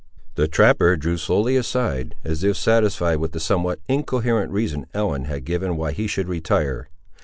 The 0.33 0.47
trapper 0.47 0.97
drew 0.97 1.15
slowly 1.17 1.55
aside, 1.55 2.15
as 2.23 2.43
if 2.43 2.57
satisfied 2.57 3.19
with 3.19 3.33
the 3.33 3.39
somewhat 3.39 3.79
incoherent 3.87 4.51
reason 4.51 4.87
Ellen 4.95 5.25
had 5.25 5.45
given 5.45 5.77
why 5.77 5.91
he 5.91 6.07
should 6.07 6.27
retire. 6.27 6.89